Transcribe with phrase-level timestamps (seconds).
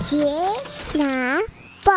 [0.00, 0.24] 杰
[0.94, 1.38] 拿
[1.84, 1.92] 报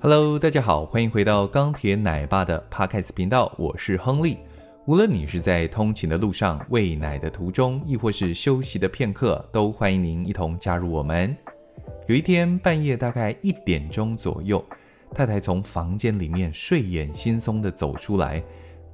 [0.00, 4.36] ，Hello，大家好，欢迎回到钢铁奶爸的 Podcast 频道，我是亨利。
[4.84, 11.34] 无论你是在通勤的路上、喂奶的途中，亦或是休息的片刻，都欢迎您一同加入我们。
[12.06, 14.62] 有一天半夜大概一点钟左右，
[15.14, 18.44] 太太从房间里面睡眼惺忪的走出来。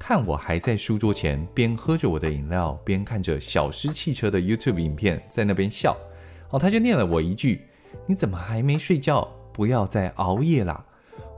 [0.01, 5.95] 看我还在书桌前，边喝着我的饮料，边看着小狮汽车的 YouTube 影片，在那边笑。
[6.49, 7.67] 哦，他就念了我一句
[8.09, 9.29] ：“你怎么还没睡觉？
[9.53, 10.83] 不要再熬夜啦！”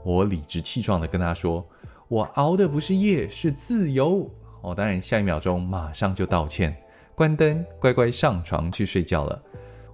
[0.05, 1.67] 我理直气壮地跟他说
[2.07, 4.31] ：“我熬的不是夜，是自由。”
[4.63, 6.75] 哦，当然，下一秒钟马上就道歉，
[7.15, 9.43] 关灯，乖乖上床去睡觉了。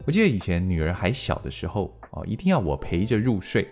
[0.05, 3.67] 我记得以前女儿还小的时候，哦，一定要我陪着入睡，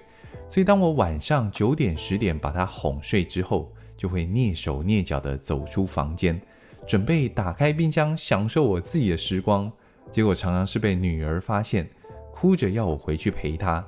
[0.50, 6.40] 所以当我晚上九点十点把她哄睡之后，就会蹑手蹑脚地走出房间，
[6.86, 9.70] 准备打开冰箱享受我自己的时光。
[10.10, 11.90] 结果常常是被女儿发现，
[12.32, 13.86] 哭着要我回去陪她。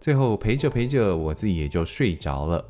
[0.00, 2.62] 最后陪着陪着，我自己也就睡着了。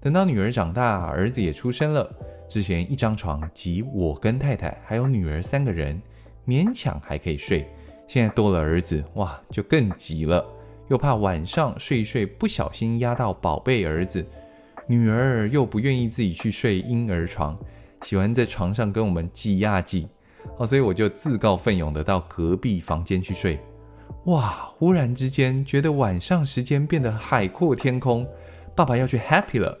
[0.00, 2.08] 等到女儿长大，儿子也出生了，
[2.48, 6.00] 之前一张床挤我跟太太还有女儿三个人，
[6.46, 7.68] 勉强还可以睡。
[8.06, 10.46] 现在多了儿子，哇，就更挤了，
[10.88, 14.24] 又怕晚上睡一睡不小心压到宝贝儿子。
[14.90, 17.58] 女儿又不愿意自己去睡婴儿床，
[18.02, 20.08] 喜欢在床上跟我们挤呀挤，
[20.56, 23.60] 哦，所以我就自告奋勇的到隔壁房间去睡。
[24.24, 28.26] 哇，忽然之间觉得晚上时间变得海阔天空，
[28.74, 29.78] 爸爸要去 happy 了。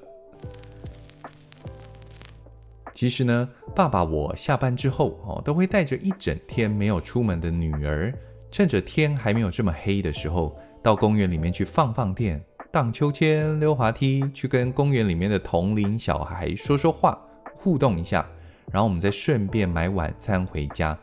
[2.94, 8.12] 其实呢，爸爸我下班之后哦，都会带着一整天没有出门的女儿，
[8.50, 12.44] 趁着天还没有这么黑的时候，到公园里面去放放电。
[12.70, 17.18] 荡秋千、溜滑梯，去跟公园里面的同龄小孩说说话，
[17.54, 18.26] 互动一下，
[18.70, 20.96] 然后我们再顺便买晚餐回家。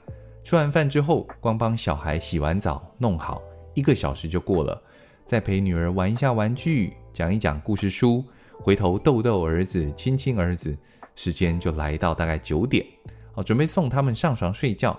[0.43, 3.41] 吃完饭之后，光帮小孩洗完澡弄好，
[3.73, 4.79] 一个小时就过了。
[5.25, 8.23] 再陪女儿玩一下玩具，讲一讲故事书，
[8.61, 10.77] 回头逗逗儿子，亲亲儿子，
[11.15, 12.85] 时间就来到大概九点，
[13.33, 14.97] 好，准备送他们上床睡觉。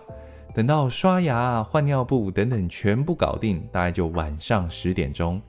[0.52, 5.40] 等到刷牙、换尿布等等全部搞定，大概就晚上十点钟。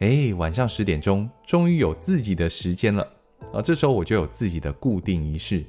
[0.00, 3.02] 哎，晚上十点钟，终于有自己的时间了
[3.50, 3.62] 啊！
[3.62, 5.64] 这时候我就有自己的固定仪式：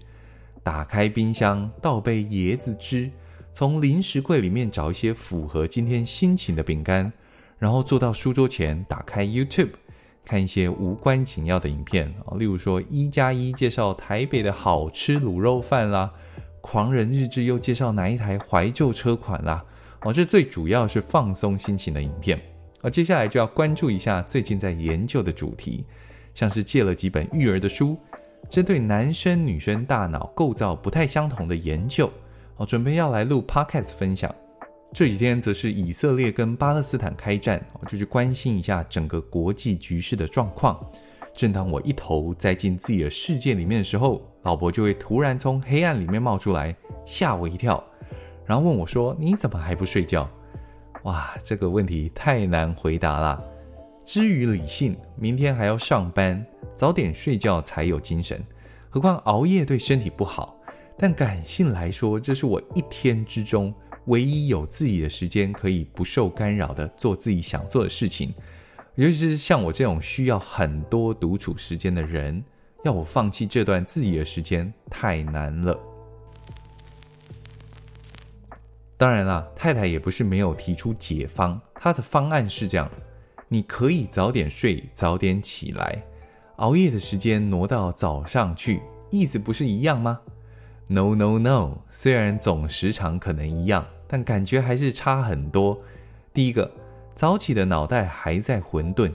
[0.61, 3.09] 打开冰箱，倒杯椰子汁，
[3.53, 7.09] 从零食柜里面找一些符合今天心情的饼干，
[7.57, 9.71] 然后坐到书桌前，打开 YouTube，
[10.25, 16.11] 看一些无关紧要的影片啊，例如说一加一介绍台北的好吃卤肉饭啦，
[16.59, 19.63] 狂人日志又介绍哪一台怀旧车款啦，
[20.01, 22.37] 哦，这最主要是放松心情的影片。
[22.81, 25.83] 而接下来就要关注一下最近在研究的主题，
[26.33, 27.97] 像是借了几本育儿的书，
[28.49, 32.11] 针对男生女生大脑构造不太相同的研究，
[32.57, 34.33] 哦，准备要来录 podcast 分享。
[34.93, 40.79] 这几天则是以色列跟巴勒斯坦开战，我就去关心一下整个国际局势的状况。
[41.33, 47.83] 正当我一头栽进自己的世界里面的时候，老婆就会突然从黑暗里面冒出来，吓我一跳，
[48.45, 50.27] 然后问我说：“你怎么还不睡觉？”
[51.07, 53.41] 哇，这个问题太难回答了。
[54.05, 56.45] 至于理性，明天还要上班，
[56.75, 58.43] 早点睡觉才有精神。
[58.89, 60.53] 何况熬夜对身体不好。
[60.97, 63.73] 但感性来说，这是我一天之中
[64.07, 68.33] 唯一有自己的时间可以不受干扰的做自己想做的事情。
[68.95, 72.43] 尤其是像我这种需要很多独处时间的人，
[72.83, 75.79] 要我放弃这段自己的时间太难了。
[78.97, 81.61] 当然啦，太太也不是没有提出解方。
[81.75, 82.89] 她的方案是这样：
[83.47, 86.03] 你可以早点睡，早点起来，
[86.55, 88.81] 熬夜的时间挪到早上去，
[89.11, 90.19] 意思不是一样吗
[90.87, 95.79] ？No No No，虽然总时长可能一样，但感觉还是差很多。
[96.33, 96.71] 第一个，
[97.13, 99.11] 早起的脑袋还在混沌，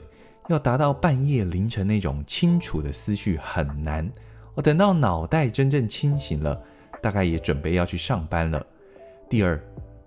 [0.48, 4.09] 要达到半夜凌晨那种清楚的思绪很难。
[4.54, 6.62] 我等到脑袋真正清醒了，
[7.00, 8.65] 大概也准备要去上班了。
[9.28, 9.59] 第二，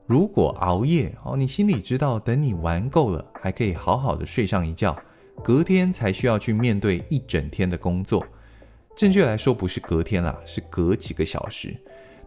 [0.08, 4.96] 如果熬夜哦，你心里知道，等你玩够了，还可以好好的睡上一觉，
[5.44, 8.24] 隔天才需要去面对一整天的工作。
[8.96, 11.76] 正确来说不是隔天啦，是隔几个小时。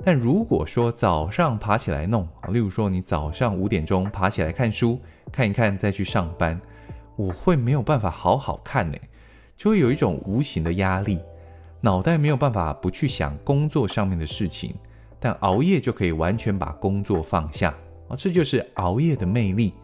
[0.03, 6.61] 但如果说早上爬起来弄，例如说你早上五点钟爬起来看书，看一看再去上班，
[7.15, 8.99] 我会没有办法好好看呢，
[9.57, 11.21] 就会有一种无形的压力，
[11.81, 14.75] 脑袋没有办法不去想工作上面的事情。
[15.21, 17.75] 但熬夜就可以完全把工作放下
[18.09, 19.75] 啊，这就是熬夜的魅力。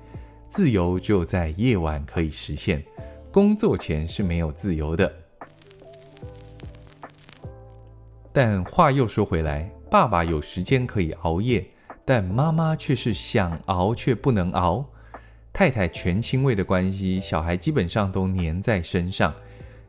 [0.47, 2.85] 自由就在夜晚可以实现，
[3.33, 5.13] 工作前是没有自由的。
[8.33, 11.65] 但话又说回来，爸爸有时间可以熬夜，
[12.05, 14.85] 但妈妈却是想熬却不能熬。
[15.53, 19.33] 太太全亲喂的关系，小孩基本上都黏在身上。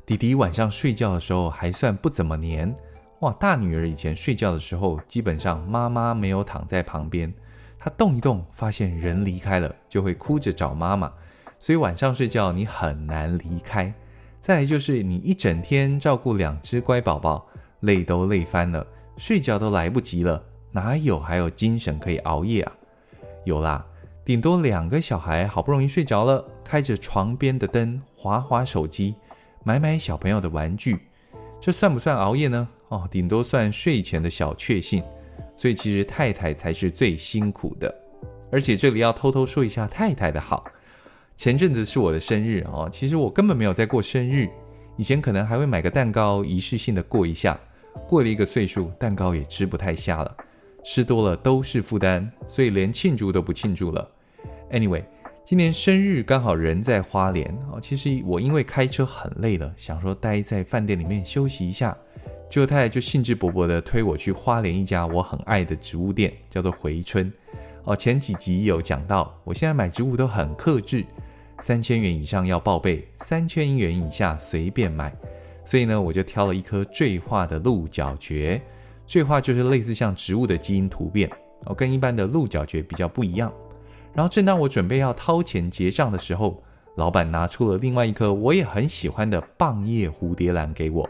[0.06, 2.74] 弟弟晚上睡觉的时候还算不怎么黏。
[3.20, 7.34] 哇，大女儿以前睡觉的时候，基本上妈妈没有躺在旁边，
[7.80, 11.12] 她动一动，发现人离开了，就会哭着找妈妈。
[11.58, 13.92] 所以晚上睡觉你很难离开。
[14.42, 17.48] 再就是你一整天照顾两只乖宝宝，
[17.80, 18.86] 累都累翻了，
[19.18, 22.72] 睡觉都来不及了，哪有还有精神可以熬夜啊？
[23.44, 23.84] 有啦。
[24.24, 29.16] 顶多两个小孩好不容易睡着了，开着床边的灯，滑滑手机，
[29.64, 31.00] 买买小朋友的玩具，
[31.62, 32.68] 这算不算熬夜呢？
[32.90, 35.02] 哦，顶多算睡前的小确幸。
[35.58, 37.94] 所以其实太太才是最辛苦的。
[38.52, 40.66] 而且这里要偷偷说一下太太的好。
[41.36, 44.50] 前阵子是我的生日哦，其实我根本没有在过生日，
[44.98, 47.60] 以前可能还会买个蛋糕，仪式性的过一下。
[48.08, 50.38] 过了一个岁数，蛋糕也吃不太下了，
[50.84, 54.10] 吃多了都是负担，所以连庆祝都不庆祝了。
[54.70, 55.04] Anyway，
[55.46, 57.80] 今年生日刚好人在花莲哦。
[57.82, 61.98] 其实我因为开车很累了，想说待在饭店里面休息一下，
[62.56, 67.30] 舅太太就兴致勃勃地推我去花莲一家我很爱的植物店，叫做回春。
[67.84, 71.04] 哦，前几集有讲到，我现在买植物都很克制，
[71.60, 75.14] 三千元以上要报备，三千元以下随便买。
[75.66, 78.62] 所以呢，我就挑了一颗缀化的鹿角蕨。
[79.06, 81.30] 缀化就是类似像植物的基因突变
[81.66, 83.52] 哦，跟一般的鹿角蕨比较不一样。
[84.14, 86.64] 然后，正当我准备要掏钱结账的时候，
[86.96, 91.10] 老板拿出了另外一颗我也很喜欢的棒叶蝴蝶兰给我。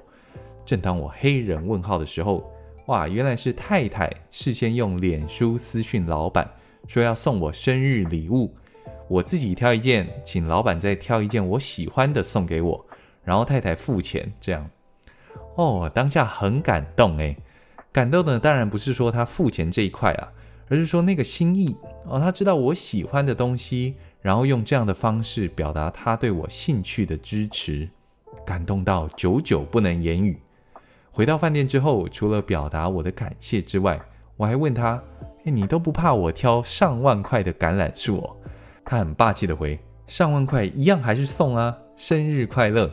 [0.66, 2.50] 正当我黑人问号的时候，
[2.88, 6.50] 哇，原来是太太事先用脸书私讯老板，
[6.88, 8.54] 说要送我生日礼物。
[9.08, 12.86] 我自己挑一件，请老板再挑一件我喜欢的送给我，
[13.24, 14.68] 然后太太付钱，这样。
[15.56, 17.38] 哦，当下很感动诶，
[17.92, 20.32] 感动的当然不是说他付钱这一块啊。
[20.68, 27.88] 而是说那个心意哦，他知道我喜欢的东西，然后用这样的方式表达他对我兴趣的支持，
[28.44, 30.40] 感动到久久不能言语。
[31.16, 33.98] 回到饭店之后，除了表达我的感谢之外，
[34.36, 35.02] 我还问他：“，
[35.44, 38.36] 你都不怕我挑上万块的橄榄树哦？”
[38.84, 42.92] 他很霸气的回：“上万块一样还是送啊，生日快乐！”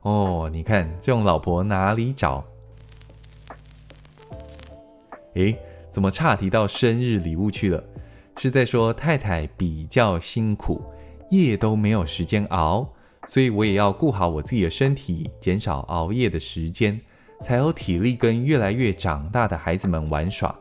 [0.00, 2.42] 哦，你看这种老婆哪里找？
[5.34, 5.54] 诶。
[5.90, 7.82] 怎么岔提到生日礼物去了？
[8.36, 10.80] 是在说太太比较辛苦，
[11.30, 12.88] 夜都没有时间熬，
[13.26, 17.00] 所以我也要顾好我自己的身体，减少熬夜的时间，
[17.40, 20.54] 才有体力跟越来越长大的孩子们玩耍。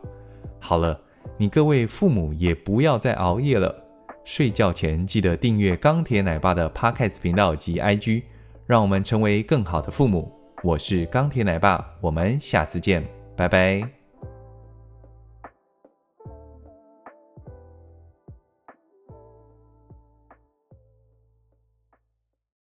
[0.60, 1.00] 好了，
[1.38, 3.76] 你各位父母也不要再熬夜了，
[4.24, 8.24] 睡觉前记得订阅钢铁奶爸的 Podcast 频道及 IG，
[8.66, 10.32] 让我们成为更好的父母。
[10.64, 13.97] 我是钢铁奶爸，我们下次见，拜拜。